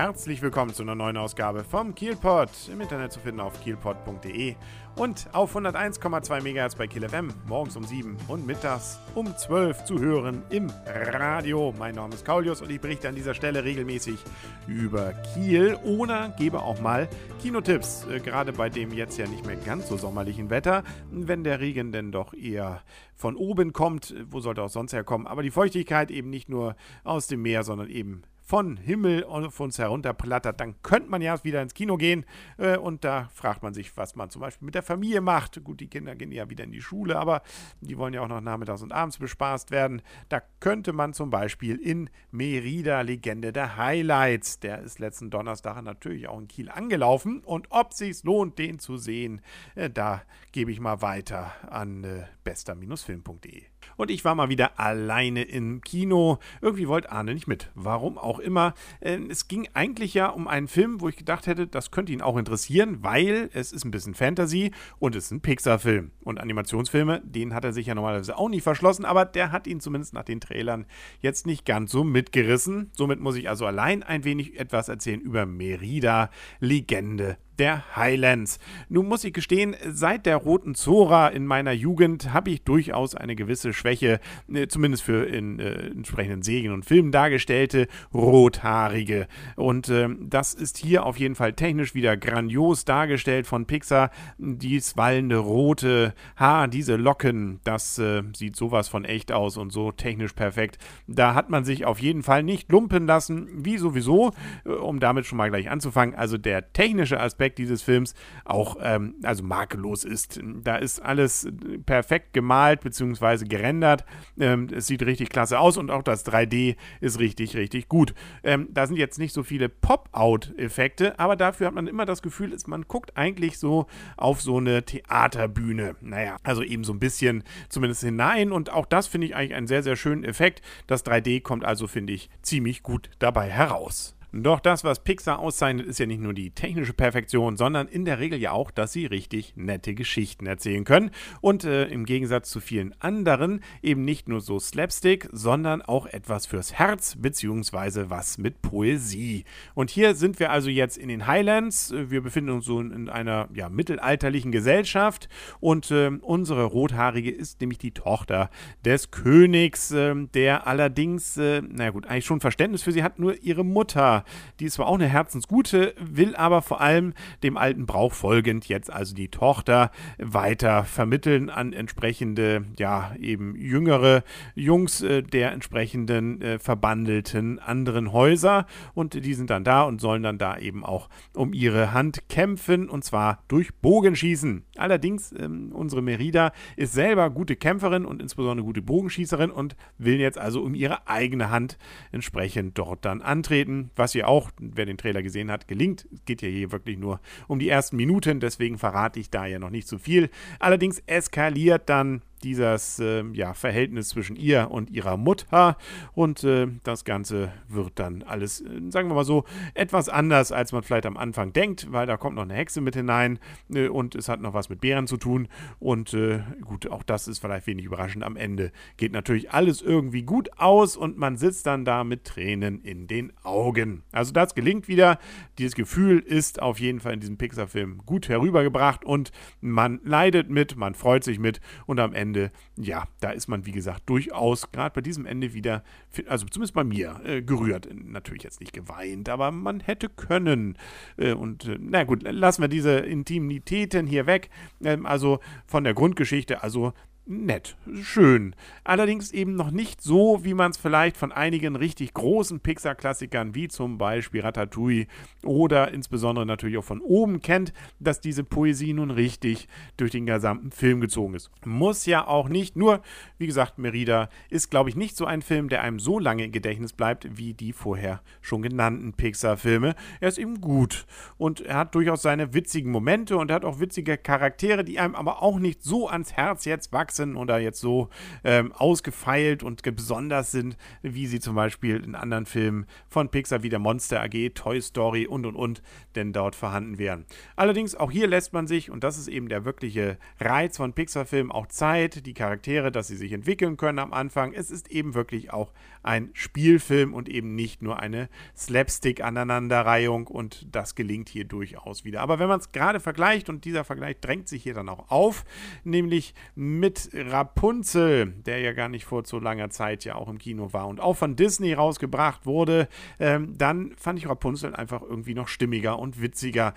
herzlich 0.00 0.40
willkommen 0.40 0.72
zu 0.72 0.82
einer 0.82 0.94
neuen 0.94 1.18
Ausgabe 1.18 1.62
vom 1.62 1.94
Kielpot. 1.94 2.48
Im 2.72 2.80
Internet 2.80 3.12
zu 3.12 3.20
finden 3.20 3.38
auf 3.38 3.62
kielpot.de 3.62 4.54
und 4.96 5.28
auf 5.34 5.54
101,2 5.54 6.40
MHz 6.40 6.74
bei 6.76 6.86
Kiel 6.86 7.06
FM, 7.06 7.28
morgens 7.46 7.76
um 7.76 7.84
7 7.84 8.16
und 8.26 8.46
mittags 8.46 8.98
um 9.14 9.36
12 9.36 9.84
zu 9.84 9.98
hören 9.98 10.42
im 10.48 10.72
Radio. 10.86 11.74
Mein 11.78 11.96
Name 11.96 12.14
ist 12.14 12.24
Kaulius 12.24 12.62
und 12.62 12.70
ich 12.70 12.80
berichte 12.80 13.10
an 13.10 13.14
dieser 13.14 13.34
Stelle 13.34 13.62
regelmäßig 13.62 14.18
über 14.66 15.12
Kiel 15.34 15.74
oder 15.84 16.30
gebe 16.30 16.62
auch 16.62 16.80
mal 16.80 17.06
Kinotipps, 17.42 18.06
äh, 18.10 18.20
gerade 18.20 18.54
bei 18.54 18.70
dem 18.70 18.94
jetzt 18.94 19.18
ja 19.18 19.28
nicht 19.28 19.44
mehr 19.44 19.56
ganz 19.56 19.90
so 19.90 19.98
sommerlichen 19.98 20.48
Wetter, 20.48 20.82
wenn 21.10 21.44
der 21.44 21.60
Regen 21.60 21.92
denn 21.92 22.10
doch 22.10 22.32
eher 22.32 22.80
von 23.14 23.36
oben 23.36 23.74
kommt, 23.74 24.14
wo 24.30 24.40
sollte 24.40 24.62
auch 24.62 24.70
sonst 24.70 24.94
herkommen, 24.94 25.26
aber 25.26 25.42
die 25.42 25.50
Feuchtigkeit 25.50 26.10
eben 26.10 26.30
nicht 26.30 26.48
nur 26.48 26.74
aus 27.04 27.26
dem 27.26 27.42
Meer, 27.42 27.64
sondern 27.64 27.90
eben 27.90 28.22
von 28.50 28.78
Himmel 28.78 29.22
auf 29.22 29.60
uns 29.60 29.78
herunterplattert, 29.78 30.58
dann 30.58 30.74
könnte 30.82 31.08
man 31.08 31.22
ja 31.22 31.44
wieder 31.44 31.62
ins 31.62 31.72
Kino 31.72 31.96
gehen. 31.96 32.26
Äh, 32.58 32.78
und 32.78 33.04
da 33.04 33.28
fragt 33.32 33.62
man 33.62 33.74
sich, 33.74 33.96
was 33.96 34.16
man 34.16 34.28
zum 34.28 34.40
Beispiel 34.40 34.66
mit 34.66 34.74
der 34.74 34.82
Familie 34.82 35.20
macht. 35.20 35.62
Gut, 35.62 35.78
die 35.78 35.86
Kinder 35.86 36.16
gehen 36.16 36.32
ja 36.32 36.50
wieder 36.50 36.64
in 36.64 36.72
die 36.72 36.82
Schule, 36.82 37.16
aber 37.16 37.42
die 37.80 37.96
wollen 37.96 38.12
ja 38.12 38.22
auch 38.22 38.28
noch 38.28 38.40
nachmittags 38.40 38.82
und 38.82 38.90
abends 38.90 39.18
bespaßt 39.18 39.70
werden. 39.70 40.02
Da 40.30 40.42
könnte 40.58 40.92
man 40.92 41.14
zum 41.14 41.30
Beispiel 41.30 41.76
in 41.76 42.10
Merida 42.32 43.02
Legende 43.02 43.52
der 43.52 43.76
Highlights, 43.76 44.58
der 44.58 44.80
ist 44.80 44.98
letzten 44.98 45.30
Donnerstag 45.30 45.80
natürlich 45.82 46.26
auch 46.26 46.40
in 46.40 46.48
Kiel 46.48 46.70
angelaufen. 46.70 47.44
Und 47.44 47.68
ob 47.70 47.94
sich's 47.94 48.24
lohnt, 48.24 48.58
den 48.58 48.80
zu 48.80 48.96
sehen, 48.96 49.42
äh, 49.76 49.88
da 49.88 50.22
gebe 50.50 50.72
ich 50.72 50.80
mal 50.80 51.02
weiter 51.02 51.52
an 51.70 52.02
äh, 52.02 52.24
bester-film.de. 52.42 53.62
Und 54.00 54.10
ich 54.10 54.24
war 54.24 54.34
mal 54.34 54.48
wieder 54.48 54.80
alleine 54.80 55.42
im 55.42 55.82
Kino. 55.82 56.38
Irgendwie 56.62 56.88
wollte 56.88 57.12
Arne 57.12 57.34
nicht 57.34 57.46
mit. 57.46 57.68
Warum 57.74 58.16
auch 58.16 58.38
immer. 58.38 58.72
Ähm, 59.02 59.28
es 59.28 59.46
ging 59.46 59.68
eigentlich 59.74 60.14
ja 60.14 60.28
um 60.28 60.48
einen 60.48 60.68
Film, 60.68 61.02
wo 61.02 61.10
ich 61.10 61.18
gedacht 61.18 61.46
hätte, 61.46 61.66
das 61.66 61.90
könnte 61.90 62.10
ihn 62.10 62.22
auch 62.22 62.38
interessieren, 62.38 63.02
weil 63.02 63.50
es 63.52 63.72
ist 63.72 63.84
ein 63.84 63.90
bisschen 63.90 64.14
Fantasy 64.14 64.70
und 65.00 65.14
es 65.16 65.26
ist 65.26 65.32
ein 65.32 65.42
Pixar-Film. 65.42 66.12
Und 66.24 66.40
Animationsfilme, 66.40 67.20
den 67.26 67.52
hat 67.52 67.66
er 67.66 67.74
sich 67.74 67.88
ja 67.88 67.94
normalerweise 67.94 68.38
auch 68.38 68.48
nie 68.48 68.62
verschlossen, 68.62 69.04
aber 69.04 69.26
der 69.26 69.52
hat 69.52 69.66
ihn 69.66 69.80
zumindest 69.80 70.14
nach 70.14 70.24
den 70.24 70.40
Trailern 70.40 70.86
jetzt 71.20 71.46
nicht 71.46 71.66
ganz 71.66 71.92
so 71.92 72.02
mitgerissen. 72.02 72.90
Somit 72.96 73.20
muss 73.20 73.36
ich 73.36 73.50
also 73.50 73.66
allein 73.66 74.02
ein 74.02 74.24
wenig 74.24 74.58
etwas 74.58 74.88
erzählen 74.88 75.20
über 75.20 75.44
Merida, 75.44 76.30
Legende 76.58 77.36
der 77.60 77.94
Highlands. 77.94 78.58
Nun 78.88 79.06
muss 79.06 79.22
ich 79.22 79.34
gestehen, 79.34 79.76
seit 79.86 80.24
der 80.24 80.38
roten 80.38 80.74
Zora 80.74 81.28
in 81.28 81.46
meiner 81.46 81.72
Jugend 81.72 82.32
habe 82.32 82.50
ich 82.50 82.62
durchaus 82.62 83.14
eine 83.14 83.36
gewisse 83.36 83.74
Schwäche, 83.74 84.18
äh, 84.52 84.66
zumindest 84.66 85.02
für 85.02 85.26
in 85.26 85.58
äh, 85.58 85.88
entsprechenden 85.88 86.42
Serien 86.42 86.72
und 86.72 86.86
Filmen 86.86 87.12
dargestellte 87.12 87.86
Rothaarige. 88.14 89.28
Und 89.56 89.90
äh, 89.90 90.08
das 90.20 90.54
ist 90.54 90.78
hier 90.78 91.04
auf 91.04 91.18
jeden 91.18 91.34
Fall 91.34 91.52
technisch 91.52 91.94
wieder 91.94 92.16
grandios 92.16 92.86
dargestellt 92.86 93.46
von 93.46 93.66
Pixar. 93.66 94.10
Dies 94.38 94.96
wallende 94.96 95.36
rote 95.36 96.14
Haar, 96.36 96.66
diese 96.66 96.96
Locken, 96.96 97.60
das 97.64 97.98
äh, 97.98 98.22
sieht 98.34 98.56
sowas 98.56 98.88
von 98.88 99.04
echt 99.04 99.32
aus 99.32 99.58
und 99.58 99.70
so 99.70 99.92
technisch 99.92 100.32
perfekt. 100.32 100.78
Da 101.06 101.34
hat 101.34 101.50
man 101.50 101.64
sich 101.64 101.84
auf 101.84 102.00
jeden 102.00 102.22
Fall 102.22 102.42
nicht 102.42 102.72
lumpen 102.72 103.06
lassen, 103.06 103.48
wie 103.52 103.76
sowieso, 103.76 104.32
äh, 104.64 104.70
um 104.70 104.98
damit 104.98 105.26
schon 105.26 105.36
mal 105.36 105.50
gleich 105.50 105.68
anzufangen. 105.68 106.14
Also 106.14 106.38
der 106.38 106.72
technische 106.72 107.20
Aspekt 107.20 107.49
Aspekt 107.50 107.58
dieses 107.58 107.82
Films 107.82 108.14
auch 108.44 108.76
ähm, 108.80 109.14
also 109.22 109.42
makellos 109.42 110.04
ist. 110.04 110.40
Da 110.62 110.76
ist 110.76 111.00
alles 111.00 111.48
perfekt 111.86 112.32
gemalt 112.32 112.80
bzw. 112.80 113.44
gerendert. 113.44 114.04
Ähm, 114.38 114.68
es 114.72 114.86
sieht 114.86 115.02
richtig 115.02 115.30
klasse 115.30 115.58
aus 115.58 115.76
und 115.76 115.90
auch 115.90 116.02
das 116.02 116.24
3D 116.26 116.76
ist 117.00 117.18
richtig, 117.18 117.56
richtig 117.56 117.88
gut. 117.88 118.14
Ähm, 118.42 118.68
da 118.70 118.86
sind 118.86 118.96
jetzt 118.96 119.18
nicht 119.18 119.32
so 119.32 119.42
viele 119.42 119.68
Pop-Out-Effekte, 119.68 121.18
aber 121.18 121.36
dafür 121.36 121.66
hat 121.68 121.74
man 121.74 121.86
immer 121.86 122.06
das 122.06 122.22
Gefühl, 122.22 122.56
man 122.66 122.82
guckt 122.86 123.16
eigentlich 123.16 123.58
so 123.58 123.86
auf 124.16 124.40
so 124.40 124.58
eine 124.58 124.84
Theaterbühne. 124.84 125.96
Naja, 126.00 126.36
also 126.42 126.62
eben 126.62 126.84
so 126.84 126.92
ein 126.92 127.00
bisschen 127.00 127.42
zumindest 127.68 128.02
hinein 128.02 128.52
und 128.52 128.70
auch 128.70 128.86
das 128.86 129.06
finde 129.06 129.26
ich 129.26 129.34
eigentlich 129.34 129.54
einen 129.54 129.66
sehr, 129.66 129.82
sehr 129.82 129.96
schönen 129.96 130.24
Effekt. 130.24 130.62
Das 130.86 131.04
3D 131.04 131.42
kommt 131.42 131.64
also, 131.64 131.86
finde 131.86 132.12
ich, 132.12 132.30
ziemlich 132.42 132.82
gut 132.82 133.10
dabei 133.18 133.50
heraus. 133.50 134.14
Doch 134.32 134.60
das, 134.60 134.84
was 134.84 135.02
Pixar 135.02 135.40
auszeichnet, 135.40 135.86
ist 135.86 135.98
ja 135.98 136.06
nicht 136.06 136.20
nur 136.20 136.34
die 136.34 136.52
technische 136.52 136.92
Perfektion, 136.92 137.56
sondern 137.56 137.88
in 137.88 138.04
der 138.04 138.20
Regel 138.20 138.38
ja 138.38 138.52
auch, 138.52 138.70
dass 138.70 138.92
sie 138.92 139.06
richtig 139.06 139.54
nette 139.56 139.94
Geschichten 139.94 140.46
erzählen 140.46 140.84
können. 140.84 141.10
Und 141.40 141.64
äh, 141.64 141.86
im 141.86 142.04
Gegensatz 142.04 142.50
zu 142.50 142.60
vielen 142.60 142.94
anderen 143.00 143.60
eben 143.82 144.04
nicht 144.04 144.28
nur 144.28 144.40
so 144.40 144.60
Slapstick, 144.60 145.28
sondern 145.32 145.82
auch 145.82 146.06
etwas 146.06 146.46
fürs 146.46 146.74
Herz, 146.74 147.16
beziehungsweise 147.18 148.08
was 148.08 148.38
mit 148.38 148.62
Poesie. 148.62 149.44
Und 149.74 149.90
hier 149.90 150.14
sind 150.14 150.38
wir 150.38 150.52
also 150.52 150.70
jetzt 150.70 150.96
in 150.96 151.08
den 151.08 151.26
Highlands. 151.26 151.92
Wir 151.92 152.22
befinden 152.22 152.50
uns 152.50 152.66
so 152.66 152.80
in 152.80 153.08
einer 153.08 153.48
ja, 153.52 153.68
mittelalterlichen 153.68 154.52
Gesellschaft 154.52 155.28
und 155.58 155.90
äh, 155.90 156.10
unsere 156.20 156.64
Rothaarige 156.64 157.30
ist 157.30 157.60
nämlich 157.60 157.78
die 157.78 157.92
Tochter 157.92 158.50
des 158.84 159.10
Königs, 159.10 159.90
äh, 159.90 160.14
der 160.34 160.68
allerdings, 160.68 161.36
äh, 161.36 161.62
na 161.66 161.90
gut, 161.90 162.06
eigentlich 162.06 162.26
schon 162.26 162.40
Verständnis 162.40 162.82
für 162.82 162.92
sie 162.92 163.02
hat, 163.02 163.18
nur 163.18 163.42
ihre 163.42 163.64
Mutter 163.64 164.19
die 164.58 164.66
ist 164.66 164.74
zwar 164.74 164.86
auch 164.86 164.94
eine 164.94 165.08
Herzensgute, 165.08 165.94
will 165.98 166.36
aber 166.36 166.62
vor 166.62 166.80
allem 166.80 167.14
dem 167.42 167.56
alten 167.56 167.86
Brauch 167.86 168.12
folgend 168.12 168.68
jetzt 168.68 168.92
also 168.92 169.14
die 169.14 169.28
Tochter 169.28 169.90
weiter 170.18 170.84
vermitteln 170.84 171.50
an 171.50 171.72
entsprechende, 171.72 172.64
ja, 172.78 173.12
eben 173.18 173.56
jüngere 173.56 174.22
Jungs 174.54 175.02
äh, 175.02 175.22
der 175.22 175.52
entsprechenden 175.52 176.40
äh, 176.40 176.58
verbandelten 176.58 177.58
anderen 177.58 178.12
Häuser. 178.12 178.66
Und 178.94 179.14
die 179.14 179.34
sind 179.34 179.50
dann 179.50 179.64
da 179.64 179.82
und 179.82 180.00
sollen 180.00 180.22
dann 180.22 180.38
da 180.38 180.58
eben 180.58 180.84
auch 180.84 181.08
um 181.34 181.52
ihre 181.52 181.92
Hand 181.92 182.28
kämpfen 182.28 182.88
und 182.88 183.04
zwar 183.04 183.42
durch 183.48 183.74
Bogenschießen. 183.74 184.64
Allerdings, 184.76 185.32
ähm, 185.38 185.72
unsere 185.72 186.02
Merida 186.02 186.52
ist 186.76 186.92
selber 186.92 187.30
gute 187.30 187.56
Kämpferin 187.56 188.04
und 188.04 188.20
insbesondere 188.20 188.64
gute 188.64 188.82
Bogenschießerin 188.82 189.50
und 189.50 189.76
will 189.98 190.20
jetzt 190.20 190.38
also 190.38 190.62
um 190.62 190.74
ihre 190.74 191.06
eigene 191.08 191.50
Hand 191.50 191.78
entsprechend 192.12 192.78
dort 192.78 193.04
dann 193.04 193.22
antreten, 193.22 193.90
was 193.96 194.09
was 194.10 194.12
hier 194.12 194.28
auch, 194.28 194.50
wer 194.58 194.86
den 194.86 194.98
Trailer 194.98 195.22
gesehen 195.22 195.50
hat, 195.50 195.68
gelingt. 195.68 196.08
Es 196.12 196.24
geht 196.24 196.42
ja 196.42 196.48
hier 196.48 196.72
wirklich 196.72 196.98
nur 196.98 197.20
um 197.46 197.60
die 197.60 197.68
ersten 197.68 197.96
Minuten, 197.96 198.40
deswegen 198.40 198.76
verrate 198.76 199.20
ich 199.20 199.30
da 199.30 199.46
ja 199.46 199.60
noch 199.60 199.70
nicht 199.70 199.86
so 199.86 199.98
viel. 199.98 200.30
Allerdings 200.58 201.00
eskaliert 201.06 201.88
dann 201.88 202.22
dieses 202.42 202.98
äh, 202.98 203.24
ja, 203.32 203.54
Verhältnis 203.54 204.08
zwischen 204.08 204.36
ihr 204.36 204.70
und 204.70 204.90
ihrer 204.90 205.16
Mutter. 205.16 205.76
Und 206.12 206.44
äh, 206.44 206.68
das 206.82 207.04
Ganze 207.04 207.52
wird 207.68 207.98
dann 207.98 208.22
alles, 208.22 208.60
äh, 208.60 208.80
sagen 208.88 209.08
wir 209.08 209.14
mal 209.14 209.24
so, 209.24 209.44
etwas 209.74 210.08
anders, 210.08 210.52
als 210.52 210.72
man 210.72 210.82
vielleicht 210.82 211.06
am 211.06 211.16
Anfang 211.16 211.52
denkt, 211.52 211.92
weil 211.92 212.06
da 212.06 212.16
kommt 212.16 212.36
noch 212.36 212.42
eine 212.42 212.54
Hexe 212.54 212.80
mit 212.80 212.96
hinein 212.96 213.38
äh, 213.72 213.88
und 213.88 214.14
es 214.14 214.28
hat 214.28 214.40
noch 214.40 214.54
was 214.54 214.68
mit 214.68 214.80
Bären 214.80 215.06
zu 215.06 215.16
tun. 215.16 215.48
Und 215.78 216.14
äh, 216.14 216.40
gut, 216.64 216.90
auch 216.90 217.02
das 217.02 217.28
ist 217.28 217.38
vielleicht 217.38 217.66
wenig 217.66 217.84
überraschend. 217.84 218.24
Am 218.24 218.36
Ende 218.36 218.72
geht 218.96 219.12
natürlich 219.12 219.52
alles 219.52 219.82
irgendwie 219.82 220.22
gut 220.22 220.58
aus 220.58 220.96
und 220.96 221.18
man 221.18 221.36
sitzt 221.36 221.66
dann 221.66 221.84
da 221.84 222.04
mit 222.04 222.24
Tränen 222.24 222.80
in 222.82 223.06
den 223.06 223.32
Augen. 223.42 224.02
Also 224.12 224.32
das 224.32 224.54
gelingt 224.54 224.88
wieder. 224.88 225.18
Dieses 225.58 225.74
Gefühl 225.74 226.20
ist 226.20 226.62
auf 226.62 226.80
jeden 226.80 227.00
Fall 227.00 227.14
in 227.14 227.20
diesem 227.20 227.36
Pixar-Film 227.36 228.02
gut 228.06 228.28
herübergebracht 228.28 229.04
und 229.04 229.32
man 229.60 230.00
leidet 230.04 230.50
mit, 230.50 230.76
man 230.76 230.94
freut 230.94 231.24
sich 231.24 231.38
mit 231.38 231.60
und 231.86 232.00
am 232.00 232.14
Ende 232.14 232.29
Ende, 232.30 232.52
ja, 232.76 233.08
da 233.20 233.30
ist 233.30 233.48
man, 233.48 233.66
wie 233.66 233.72
gesagt, 233.72 234.02
durchaus 234.06 234.70
gerade 234.70 234.94
bei 234.94 235.00
diesem 235.00 235.26
Ende 235.26 235.52
wieder, 235.52 235.82
also 236.28 236.46
zumindest 236.46 236.74
bei 236.74 236.84
mir, 236.84 237.20
äh, 237.24 237.42
gerührt. 237.42 237.88
Natürlich 237.92 238.44
jetzt 238.44 238.60
nicht 238.60 238.72
geweint, 238.72 239.28
aber 239.28 239.50
man 239.50 239.80
hätte 239.80 240.08
können. 240.08 240.78
Äh, 241.16 241.32
und 241.32 241.66
äh, 241.66 241.76
na 241.80 242.04
gut, 242.04 242.22
lassen 242.22 242.62
wir 242.62 242.68
diese 242.68 242.98
Intimitäten 242.98 244.06
hier 244.06 244.26
weg. 244.26 244.48
Ähm, 244.80 245.06
also 245.06 245.40
von 245.66 245.82
der 245.82 245.94
Grundgeschichte, 245.94 246.62
also 246.62 246.92
nett, 247.30 247.76
schön. 248.02 248.56
Allerdings 248.82 249.30
eben 249.30 249.54
noch 249.54 249.70
nicht 249.70 250.02
so, 250.02 250.40
wie 250.42 250.52
man 250.52 250.72
es 250.72 250.76
vielleicht 250.76 251.16
von 251.16 251.30
einigen 251.30 251.76
richtig 251.76 252.12
großen 252.12 252.58
Pixar-Klassikern 252.58 253.54
wie 253.54 253.68
zum 253.68 253.98
Beispiel 253.98 254.40
Ratatouille 254.40 255.06
oder 255.44 255.92
insbesondere 255.92 256.44
natürlich 256.44 256.76
auch 256.76 256.84
von 256.84 257.00
oben 257.00 257.40
kennt, 257.40 257.72
dass 258.00 258.20
diese 258.20 258.42
Poesie 258.42 258.92
nun 258.92 259.12
richtig 259.12 259.68
durch 259.96 260.10
den 260.10 260.26
gesamten 260.26 260.72
Film 260.72 261.00
gezogen 261.00 261.34
ist. 261.34 261.50
Muss 261.64 262.04
ja 262.04 262.26
auch 262.26 262.48
nicht, 262.48 262.74
nur 262.74 263.00
wie 263.38 263.46
gesagt, 263.46 263.78
Merida 263.78 264.28
ist, 264.50 264.70
glaube 264.70 264.90
ich, 264.90 264.96
nicht 264.96 265.16
so 265.16 265.24
ein 265.24 265.40
Film, 265.40 265.68
der 265.68 265.82
einem 265.82 266.00
so 266.00 266.18
lange 266.18 266.44
im 266.44 266.52
Gedächtnis 266.52 266.92
bleibt 266.92 267.38
wie 267.38 267.54
die 267.54 267.72
vorher 267.72 268.22
schon 268.40 268.60
genannten 268.60 269.12
Pixar-Filme. 269.12 269.94
Er 270.18 270.28
ist 270.28 270.38
eben 270.38 270.60
gut 270.60 271.06
und 271.38 271.60
er 271.60 271.76
hat 271.76 271.94
durchaus 271.94 272.22
seine 272.22 272.54
witzigen 272.54 272.90
Momente 272.90 273.36
und 273.36 273.50
er 273.50 273.56
hat 273.56 273.64
auch 273.64 273.78
witzige 273.78 274.18
Charaktere, 274.18 274.82
die 274.82 274.98
einem 274.98 275.14
aber 275.14 275.42
auch 275.42 275.60
nicht 275.60 275.84
so 275.84 276.08
ans 276.08 276.32
Herz 276.32 276.64
jetzt 276.64 276.92
wachsen 276.92 277.19
wachsen 277.20 277.36
oder 277.36 277.58
jetzt 277.58 277.80
so 277.80 278.08
ähm, 278.44 278.72
ausgefeilt 278.72 279.62
und 279.62 279.82
besonders 279.82 280.50
sind, 280.50 280.76
wie 281.02 281.26
sie 281.26 281.40
zum 281.40 281.54
Beispiel 281.54 282.02
in 282.02 282.14
anderen 282.14 282.46
Filmen 282.46 282.86
von 283.08 283.28
Pixar 283.28 283.62
wie 283.62 283.68
der 283.68 283.78
Monster 283.78 284.22
AG, 284.22 284.50
Toy 284.54 284.80
Story 284.80 285.26
und 285.26 285.46
und 285.46 285.56
und 285.56 285.82
denn 286.14 286.32
dort 286.32 286.54
vorhanden 286.54 286.98
wären. 286.98 287.24
Allerdings 287.56 287.94
auch 287.94 288.10
hier 288.10 288.26
lässt 288.26 288.52
man 288.52 288.66
sich, 288.66 288.90
und 288.90 289.04
das 289.04 289.18
ist 289.18 289.28
eben 289.28 289.48
der 289.48 289.64
wirkliche 289.64 290.18
Reiz 290.38 290.76
von 290.76 290.92
Pixar-Filmen, 290.92 291.52
auch 291.52 291.66
Zeit, 291.66 292.26
die 292.26 292.34
Charaktere, 292.34 292.90
dass 292.90 293.08
sie 293.08 293.16
sich 293.16 293.32
entwickeln 293.32 293.76
können 293.76 293.98
am 293.98 294.12
Anfang. 294.12 294.52
Es 294.52 294.70
ist 294.70 294.90
eben 294.90 295.14
wirklich 295.14 295.52
auch 295.52 295.72
ein 296.02 296.30
Spielfilm 296.32 297.14
und 297.14 297.28
eben 297.28 297.54
nicht 297.54 297.82
nur 297.82 298.00
eine 298.00 298.28
Slapstick-Aneinanderreihung 298.56 300.26
und 300.26 300.66
das 300.72 300.94
gelingt 300.94 301.28
hier 301.28 301.44
durchaus 301.44 302.04
wieder. 302.04 302.20
Aber 302.20 302.38
wenn 302.38 302.48
man 302.48 302.60
es 302.60 302.72
gerade 302.72 303.00
vergleicht, 303.00 303.48
und 303.48 303.64
dieser 303.64 303.84
Vergleich 303.84 304.18
drängt 304.20 304.48
sich 304.48 304.62
hier 304.62 304.74
dann 304.74 304.88
auch 304.88 305.10
auf, 305.10 305.44
nämlich 305.84 306.34
mit 306.54 307.09
Rapunzel, 307.12 308.26
der 308.46 308.60
ja 308.60 308.72
gar 308.72 308.88
nicht 308.88 309.04
vor 309.04 309.24
so 309.24 309.38
langer 309.38 309.70
Zeit 309.70 310.04
ja 310.04 310.14
auch 310.14 310.28
im 310.28 310.38
Kino 310.38 310.72
war 310.72 310.86
und 310.86 311.00
auch 311.00 311.14
von 311.14 311.36
Disney 311.36 311.72
rausgebracht 311.72 312.46
wurde, 312.46 312.88
ähm, 313.18 313.56
dann 313.56 313.92
fand 313.96 314.18
ich 314.18 314.28
Rapunzel 314.28 314.74
einfach 314.74 315.02
irgendwie 315.02 315.34
noch 315.34 315.48
stimmiger 315.48 315.98
und 315.98 316.20
witziger. 316.20 316.74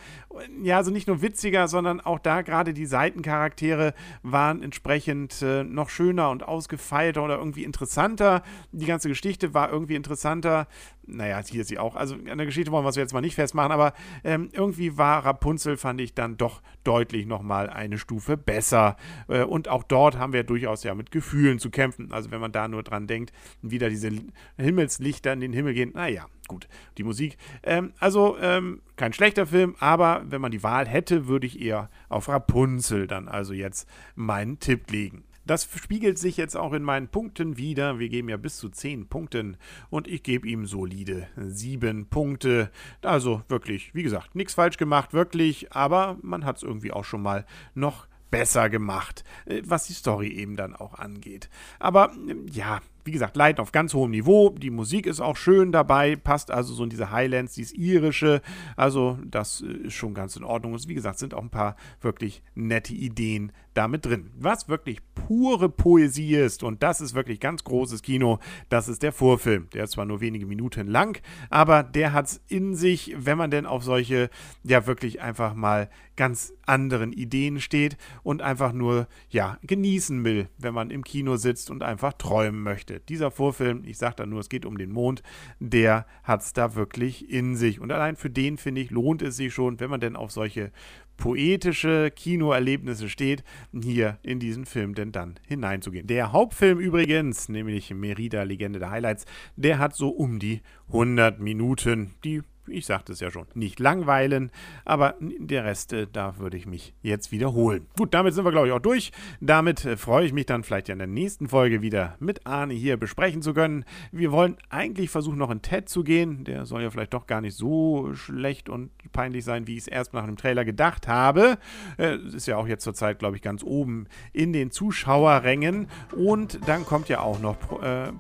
Ja, 0.62 0.78
also 0.78 0.92
nicht 0.92 1.08
nur 1.08 1.22
witziger, 1.22 1.68
sondern 1.68 2.02
auch 2.02 2.20
da 2.20 2.42
gerade 2.42 2.74
die 2.74 2.86
Seitencharaktere 2.86 3.94
waren 4.24 4.64
entsprechend 4.64 5.42
äh, 5.42 5.64
noch 5.64 5.90
schöner 5.90 6.30
und 6.30 6.44
ausgefeilter 6.44 7.24
oder 7.24 7.38
irgendwie 7.38 7.64
interessanter. 7.64 8.44
Die 8.72 8.86
ganze 8.86 9.10
Geschichte 9.10 9.54
war 9.54 9.72
irgendwie 9.72 9.96
interessanter. 9.96 10.68
Naja, 11.06 11.42
hier 11.46 11.62
ist 11.62 11.68
sie 11.68 11.80
auch. 11.80 11.96
Also 11.96 12.16
an 12.16 12.38
der 12.38 12.46
Geschichte 12.46 12.72
wollen 12.72 12.86
wir 12.86 12.90
es 12.90 12.96
jetzt 12.96 13.14
mal 13.14 13.22
nicht 13.22 13.36
festmachen, 13.36 13.72
aber 13.72 13.94
ähm, 14.24 14.50
irgendwie 14.54 14.98
war 14.98 15.26
Rapunzel, 15.26 15.76
fand 15.76 16.00
ich 16.00 16.14
dann 16.14 16.38
doch 16.38 16.62
deutlich 16.84 17.26
nochmal 17.26 17.70
eine 17.70 17.98
Stufe 17.98 18.38
besser. 18.38 18.96
Äh, 19.28 19.44
und 19.44 19.68
auch 19.68 19.84
dort 19.84 20.18
haben 20.18 20.32
wir 20.32 20.44
durchaus 20.44 20.84
ja 20.84 20.96
mit 20.96 21.12
Gefühlen 21.12 21.60
zu 21.60 21.70
kämpfen. 21.70 22.12
Also 22.14 22.32
wenn 22.32 22.40
man 22.40 22.54
da 22.54 22.68
nur 22.68 22.84
dran 22.84 23.08
denkt, 23.08 23.34
wieder 23.62 23.90
diese 23.90 24.12
Himmelslichter 24.58 25.34
in 25.34 25.42
den 25.42 25.52
Himmel 25.52 25.74
gehen, 25.74 25.92
naja, 25.94 26.26
gut, 26.48 26.70
die 26.98 27.04
Musik. 27.04 27.38
Ähm, 27.64 27.92
also 28.00 28.38
ähm, 28.40 28.82
kein 28.96 29.12
schlechter 29.12 29.46
Film, 29.46 29.76
aber 29.80 30.24
wenn 30.26 30.42
man 30.42 30.52
die 30.52 30.64
Wahl 30.64 30.88
hätte, 30.88 31.28
würde 31.28 31.48
ich 31.48 31.62
eher 31.62 31.90
auf 32.08 32.30
Rapunzel 32.30 33.08
dann 33.08 33.28
also 33.28 33.54
jetzt 33.54 33.90
meinen 34.16 34.60
Tipp 34.60 34.90
legen. 34.90 35.24
Das 35.46 35.68
spiegelt 35.76 36.18
sich 36.18 36.38
jetzt 36.38 36.56
auch 36.56 36.74
in 36.74 36.84
meinen 36.84 37.10
Punkten 37.10 37.58
wieder. 37.58 38.00
Wir 38.00 38.10
geben 38.10 38.30
ja 38.30 38.38
bis 38.38 38.58
zu 38.58 38.70
10 38.70 39.08
Punkten 39.08 39.58
und 39.90 40.08
ich 40.08 40.24
gebe 40.24 40.48
ihm 40.48 40.66
solide 40.66 41.28
7 41.36 42.06
Punkte. 42.08 42.72
Also 43.02 43.44
wirklich, 43.50 43.94
wie 43.94 44.04
gesagt, 44.04 44.36
nichts 44.36 44.54
falsch 44.54 44.78
gemacht, 44.78 45.14
wirklich, 45.14 45.74
aber 45.74 46.18
man 46.22 46.46
hat 46.46 46.58
es 46.58 46.64
irgendwie 46.64 46.92
auch 46.92 47.06
schon 47.06 47.22
mal 47.22 47.46
noch 47.76 48.08
besser 48.34 48.68
gemacht, 48.68 49.24
äh, 49.46 49.62
was 49.64 49.86
die 49.86 49.94
Story 49.94 50.30
eben 50.30 50.56
dann 50.56 50.76
auch 50.76 50.96
angeht. 50.96 51.50
Aber 51.78 52.12
ja, 52.52 52.82
wie 53.06 53.12
gesagt, 53.12 53.36
Leiden 53.36 53.62
auf 53.62 53.72
ganz 53.72 53.94
hohem 53.94 54.10
Niveau. 54.10 54.50
Die 54.50 54.72
Musik 54.72 55.06
ist 55.06 55.20
auch 55.20 55.38
schön 55.38 55.72
dabei, 55.72 56.16
passt 56.16 56.50
also 56.50 56.74
so 56.74 56.84
in 56.84 56.90
diese 56.90 57.12
Highlands, 57.12 57.54
dieses 57.54 57.74
irische. 57.74 58.42
Also, 58.76 59.20
das 59.24 59.62
äh, 59.62 59.88
ist 59.88 59.94
schon 59.94 60.16
ganz 60.16 60.36
in 60.36 60.44
Ordnung. 60.44 60.74
Und 60.74 60.88
wie 60.88 60.96
gesagt, 60.96 61.20
sind 61.20 61.36
auch 61.36 61.44
ein 61.44 61.52
paar 61.52 61.76
wirklich 62.02 62.42
nette 62.56 62.94
Ideen 62.94 63.52
damit 63.74 64.06
drin. 64.06 64.32
Was 64.38 64.70
wirklich 64.70 65.00
pure 65.16 65.70
Poesie 65.70 66.36
ist, 66.36 66.64
und 66.64 66.84
das 66.84 67.02
ist 67.02 67.14
wirklich 67.14 67.40
ganz 67.40 67.64
großes 67.64 68.02
Kino, 68.02 68.40
das 68.70 68.88
ist 68.88 69.04
der 69.04 69.12
Vorfilm. 69.12 69.68
Der 69.74 69.86
ist 69.86 69.92
zwar 69.92 70.06
nur 70.06 70.22
wenige 70.22 70.46
Minuten 70.46 70.88
lang, 70.88 71.22
aber 71.50 71.84
der 71.84 72.14
hat 72.14 72.28
es 72.28 72.42
in 72.48 72.76
sich, 72.76 73.16
wenn 73.18 73.38
man 73.38 73.52
denn 73.52 73.66
auf 73.66 73.84
solche, 73.84 74.30
ja, 74.64 74.86
wirklich 74.88 75.22
einfach 75.22 75.54
mal 75.54 75.90
ganz 76.16 76.54
anderen 76.66 77.12
Ideen 77.12 77.60
steht 77.60 77.98
und 78.22 78.42
einfach 78.42 78.72
nur, 78.72 79.08
ja, 79.30 79.58
genießen 79.64 80.24
will, 80.24 80.48
wenn 80.58 80.74
man 80.74 80.92
im 80.92 81.04
Kino 81.04 81.38
sitzt 81.38 81.72
und 81.72 81.84
einfach 81.84 82.14
träumen 82.14 82.62
möchte. 82.62 83.00
Dieser 83.00 83.32
Vorfilm, 83.32 83.84
ich 83.86 83.98
sage 83.98 84.16
da 84.18 84.26
nur, 84.26 84.40
es 84.40 84.50
geht 84.50 84.66
um 84.66 84.78
den 84.78 84.92
Mond, 84.92 85.24
der 85.60 86.06
hat 86.24 86.42
es 86.42 86.54
da 86.54 86.76
wirklich 86.76 87.30
in 87.30 87.56
sich. 87.56 87.80
Und 87.80 87.92
allein 87.92 88.16
für 88.16 88.30
den, 88.30 88.58
finde 88.58 88.82
ich, 88.82 88.92
lohnt 88.92 89.22
es 89.22 89.38
sich 89.38 89.54
schon, 89.54 89.80
wenn 89.80 89.90
man 89.90 90.00
denn 90.00 90.16
auf 90.16 90.32
solche 90.32 90.72
poetische 91.18 92.12
Kinoerlebnisse 92.12 93.10
steht, 93.10 93.44
hier 93.72 94.18
in 94.24 94.40
diesen 94.40 94.66
Film 94.66 94.96
denn 94.96 95.12
dann 95.12 95.36
hineinzugehen. 95.48 96.08
Der 96.08 96.32
Hauptfilm 96.32 96.80
übrigens, 96.80 97.50
nämlich 97.50 97.94
Merida 97.94 98.44
Legende 98.44 98.80
der 98.80 98.92
Highlights, 98.92 99.26
der 99.56 99.80
hat 99.80 99.96
so 99.96 100.10
um 100.10 100.40
die 100.40 100.62
100 100.88 101.40
Minuten, 101.40 102.16
die 102.24 102.42
ich 102.68 102.86
sagte 102.86 103.14
es 103.14 103.20
ja 103.20 103.30
schon, 103.30 103.46
nicht 103.54 103.80
langweilen, 103.80 104.52
aber 104.86 105.16
der 105.20 105.66
Rest, 105.66 105.94
äh, 105.94 106.08
da 106.12 106.38
würde 106.38 106.58
ich 106.58 106.66
mich 106.66 106.94
jetzt 107.02 107.32
wiederholen. 107.32 107.88
Gut, 107.98 108.14
damit 108.14 108.34
sind 108.34 108.46
wir, 108.46 108.52
glaube 108.52 108.68
ich, 108.68 108.74
auch 108.74 108.80
durch. 108.80 109.12
Damit 109.42 109.86
äh, 109.86 109.98
freue 109.98 110.26
ich 110.26 110.34
mich 110.34 110.46
dann 110.46 110.64
vielleicht 110.64 110.88
ja 110.88 110.94
in 110.94 111.00
der 111.00 111.08
nächsten 111.08 111.50
Folge 111.50 111.82
wieder 111.82 112.16
mit 112.20 112.46
Arne 112.46 112.74
hier 112.74 112.98
besprechen 112.98 113.42
zu 113.42 113.54
können. 113.54 113.86
Wir 114.12 114.32
wollen 114.32 114.58
eigentlich 114.70 115.10
versuchen, 115.10 115.38
noch 115.38 115.52
in 115.52 115.62
Ted 115.62 115.90
zu 115.90 116.04
gehen. 116.04 116.44
Der 116.46 116.66
soll 116.66 116.82
ja 116.82 116.90
vielleicht 116.90 117.14
doch 117.14 117.28
gar 117.28 117.42
nicht 117.42 117.56
so 117.56 118.14
schlecht 118.14 118.70
und 118.70 118.92
peinlich 119.12 119.44
sein, 119.44 119.68
wie 119.68 119.74
ich 119.74 119.82
es 119.84 119.88
erst 119.88 120.14
nach 120.14 120.26
dem 120.26 120.38
Trailer 120.38 120.66
gedacht 120.66 121.08
habe. 121.08 121.58
Äh, 121.98 122.18
ist 122.18 122.48
ja 122.48 122.58
auch 122.58 122.68
jetzt 122.68 122.84
zurzeit, 122.84 123.20
glaube 123.20 123.36
ich, 123.36 123.42
ganz 123.42 123.64
oben 123.64 124.08
in 124.32 124.54
den 124.54 124.72
Zuschauerrängen. 124.72 125.88
Und 126.16 126.60
dann 126.68 126.86
kommt 126.86 127.10
ja 127.10 127.20
auch 127.20 127.40
noch 127.40 127.58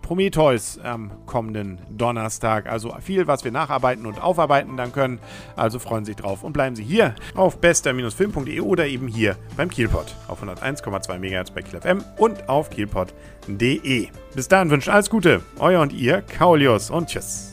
Prometheus 0.01 0.79
am 0.79 1.25
kommenden 1.25 1.79
Donnerstag. 1.89 2.67
Also 2.67 2.95
viel, 2.99 3.27
was 3.27 3.43
wir 3.43 3.51
nacharbeiten 3.51 4.05
und 4.05 4.21
auf 4.21 4.32
aufarbeiten 4.33 4.77
dann 4.77 4.91
können. 4.91 5.19
Also 5.55 5.79
freuen 5.79 6.05
Sie 6.05 6.11
sich 6.11 6.21
drauf 6.21 6.43
und 6.43 6.53
bleiben 6.53 6.75
Sie 6.75 6.83
hier 6.83 7.15
auf 7.35 7.59
bester-film.de 7.59 8.59
oder 8.59 8.87
eben 8.87 9.07
hier 9.07 9.37
beim 9.55 9.69
Kielpot 9.69 10.15
auf 10.27 10.43
101,2 10.43 11.17
MHz 11.19 11.51
bei 11.51 11.61
Kiel 11.61 11.79
FM 11.79 12.03
und 12.17 12.49
auf 12.49 12.69
kielpot.de. 12.69 14.07
Bis 14.35 14.47
dahin 14.47 14.69
wünscht 14.69 14.89
alles 14.89 15.09
Gute, 15.09 15.41
euer 15.59 15.81
und 15.81 15.93
ihr, 15.93 16.21
Kaulius 16.21 16.89
und 16.89 17.07
tschüss. 17.07 17.52